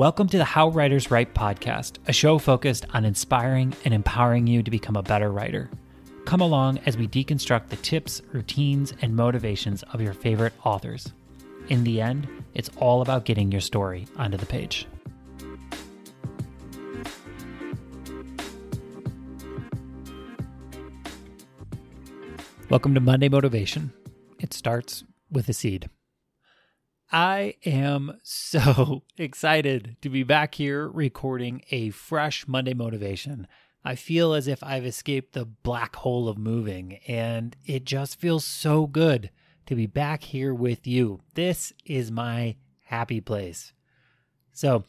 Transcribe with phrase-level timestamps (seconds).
[0.00, 4.62] Welcome to the How Writers Write podcast, a show focused on inspiring and empowering you
[4.62, 5.68] to become a better writer.
[6.24, 11.12] Come along as we deconstruct the tips, routines, and motivations of your favorite authors.
[11.68, 14.86] In the end, it's all about getting your story onto the page.
[22.70, 23.92] Welcome to Monday Motivation.
[24.38, 25.90] It starts with a seed.
[27.12, 33.48] I am so excited to be back here recording a fresh Monday Motivation.
[33.84, 38.44] I feel as if I've escaped the black hole of moving, and it just feels
[38.44, 39.30] so good
[39.66, 41.20] to be back here with you.
[41.34, 43.72] This is my happy place.
[44.52, 44.84] So,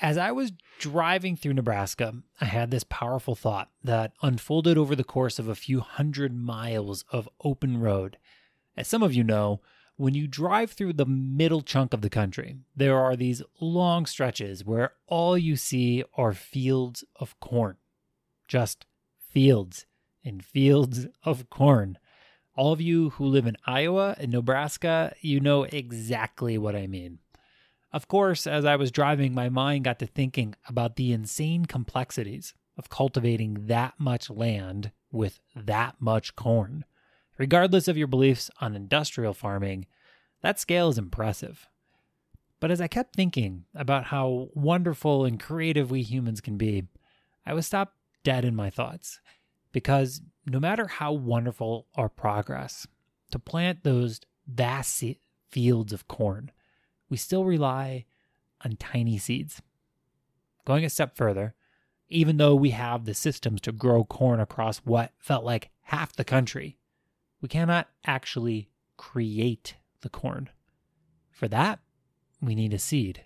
[0.00, 5.04] as I was driving through Nebraska, I had this powerful thought that unfolded over the
[5.04, 8.16] course of a few hundred miles of open road.
[8.76, 9.60] As some of you know,
[10.00, 14.64] when you drive through the middle chunk of the country, there are these long stretches
[14.64, 17.76] where all you see are fields of corn.
[18.48, 18.86] Just
[19.28, 19.84] fields
[20.24, 21.98] and fields of corn.
[22.56, 27.18] All of you who live in Iowa and Nebraska, you know exactly what I mean.
[27.92, 32.54] Of course, as I was driving, my mind got to thinking about the insane complexities
[32.78, 36.86] of cultivating that much land with that much corn.
[37.40, 39.86] Regardless of your beliefs on industrial farming,
[40.42, 41.66] that scale is impressive.
[42.60, 46.82] But as I kept thinking about how wonderful and creative we humans can be,
[47.46, 49.20] I was stopped dead in my thoughts.
[49.72, 52.86] Because no matter how wonderful our progress,
[53.30, 55.02] to plant those vast
[55.48, 56.50] fields of corn,
[57.08, 58.04] we still rely
[58.66, 59.62] on tiny seeds.
[60.66, 61.54] Going a step further,
[62.10, 66.22] even though we have the systems to grow corn across what felt like half the
[66.22, 66.76] country,
[67.40, 70.50] we cannot actually create the corn.
[71.30, 71.80] For that,
[72.40, 73.24] we need a seed.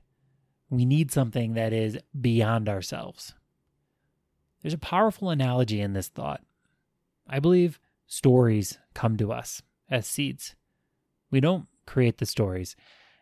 [0.71, 3.35] We need something that is beyond ourselves.
[4.63, 6.43] There's a powerful analogy in this thought.
[7.29, 10.55] I believe stories come to us as seeds.
[11.31, 12.77] We don't create the stories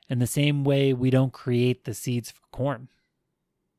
[0.09, 2.89] in the same way we don't create the seeds for corn.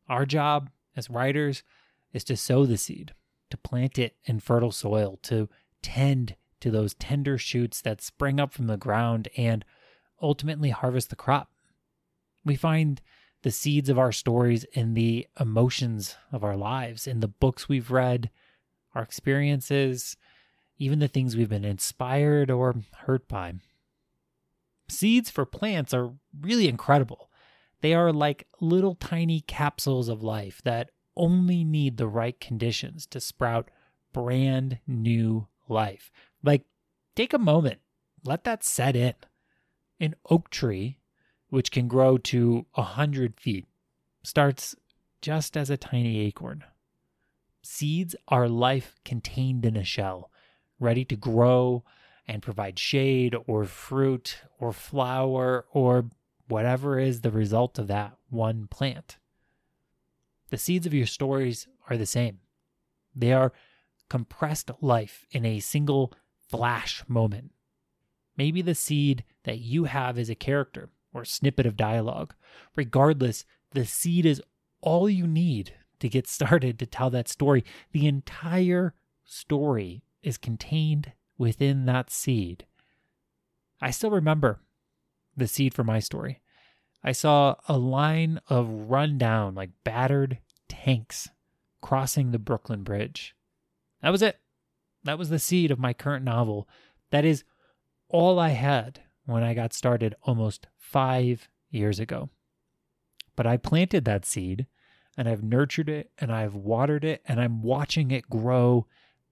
[0.09, 1.63] Our job as writers
[2.11, 3.13] is to sow the seed,
[3.49, 5.49] to plant it in fertile soil, to
[5.81, 9.65] tend to those tender shoots that spring up from the ground and
[10.21, 11.49] ultimately harvest the crop.
[12.45, 13.01] We find
[13.41, 17.91] the seeds of our stories in the emotions of our lives, in the books we've
[17.91, 18.29] read,
[18.95, 20.15] our experiences,
[20.77, 23.55] even the things we've been inspired or hurt by.
[24.87, 27.29] Seeds for plants are really incredible.
[27.81, 33.19] They are like little tiny capsules of life that only need the right conditions to
[33.19, 33.69] sprout
[34.13, 36.09] brand new life.
[36.43, 36.65] Like,
[37.15, 37.79] take a moment,
[38.23, 39.15] let that set in.
[39.99, 40.99] An oak tree,
[41.49, 43.65] which can grow to a hundred feet,
[44.23, 44.75] starts
[45.21, 46.63] just as a tiny acorn.
[47.61, 50.29] Seeds are life contained in a shell,
[50.79, 51.83] ready to grow
[52.27, 56.09] and provide shade or fruit or flower or
[56.47, 59.17] whatever is the result of that one plant.
[60.49, 62.39] The seeds of your stories are the same.
[63.15, 63.53] They are
[64.09, 66.13] compressed life in a single
[66.49, 67.51] flash moment.
[68.37, 72.33] Maybe the seed that you have is a character or snippet of dialogue.
[72.75, 74.41] Regardless, the seed is
[74.81, 77.63] all you need to get started to tell that story.
[77.91, 78.93] The entire
[79.23, 82.65] story is contained within that seed.
[83.81, 84.61] I still remember
[85.35, 86.41] the seed for my story.
[87.03, 90.39] I saw a line of rundown, like battered
[90.69, 91.29] tanks
[91.81, 93.35] crossing the Brooklyn Bridge.
[94.01, 94.39] That was it.
[95.03, 96.67] That was the seed of my current novel.
[97.11, 97.43] That is
[98.09, 102.29] all I had when I got started almost five years ago.
[103.35, 104.67] But I planted that seed
[105.17, 108.87] and I've nurtured it and I've watered it and I'm watching it grow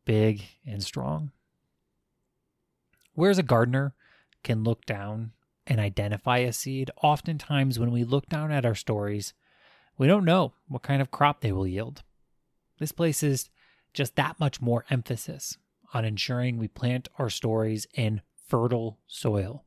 [0.06, 1.32] big and strong.
[3.14, 3.94] Whereas a gardener
[4.44, 5.32] can look down
[5.67, 9.34] and identify a seed, oftentimes when we look down at our stories,
[9.97, 12.03] we don't know what kind of crop they will yield.
[12.79, 13.50] This places
[13.94, 15.58] just that much more emphasis
[15.93, 19.66] on ensuring we plant our stories in fertile soil.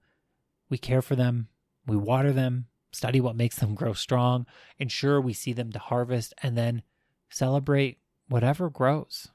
[0.68, 1.48] We care for them,
[1.86, 4.46] we water them, study what makes them grow strong,
[4.78, 6.82] ensure we see them to harvest, and then
[7.28, 7.98] celebrate
[8.28, 9.28] whatever grows.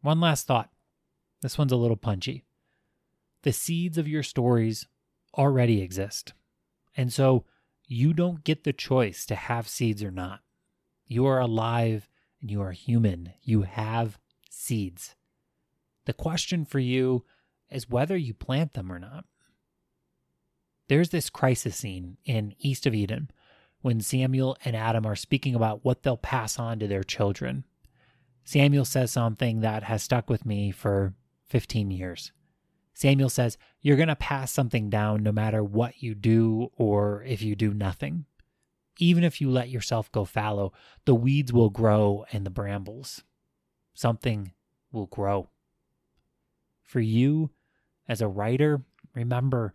[0.00, 0.70] One last thought.
[1.40, 2.44] This one's a little punchy.
[3.42, 4.86] The seeds of your stories
[5.36, 6.32] already exist.
[6.96, 7.44] And so
[7.86, 10.40] you don't get the choice to have seeds or not.
[11.06, 12.08] You are alive
[12.40, 13.32] and you are human.
[13.42, 14.18] You have
[14.50, 15.14] seeds.
[16.08, 17.26] The question for you
[17.68, 19.26] is whether you plant them or not.
[20.88, 23.30] There's this crisis scene in East of Eden
[23.82, 27.64] when Samuel and Adam are speaking about what they'll pass on to their children.
[28.42, 31.12] Samuel says something that has stuck with me for
[31.50, 32.32] 15 years.
[32.94, 37.42] Samuel says, You're going to pass something down no matter what you do or if
[37.42, 38.24] you do nothing.
[38.98, 40.72] Even if you let yourself go fallow,
[41.04, 43.24] the weeds will grow and the brambles.
[43.92, 44.54] Something
[44.90, 45.50] will grow.
[46.88, 47.50] For you,
[48.08, 48.80] as a writer,
[49.14, 49.74] remember,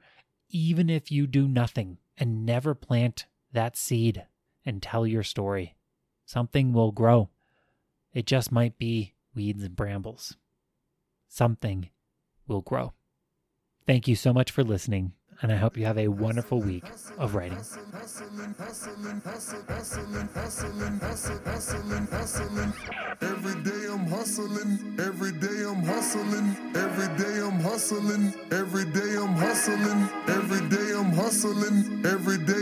[0.50, 4.26] even if you do nothing and never plant that seed
[4.66, 5.76] and tell your story,
[6.26, 7.30] something will grow.
[8.14, 10.38] It just might be weeds and brambles.
[11.28, 11.92] Something
[12.48, 12.94] will grow.
[13.86, 15.14] Thank you so much for listening
[15.44, 16.86] and I hope you have a wonderful week
[17.18, 17.58] of writing.
[23.22, 29.34] Every day I'm hustling, every day I'm hustling, every day I'm hustling, every day I'm
[29.36, 32.53] hustling, every day I'm hustling, every day